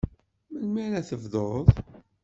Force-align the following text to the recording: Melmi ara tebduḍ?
Melmi 0.51 0.79
ara 0.85 1.01
tebduḍ? 1.09 1.65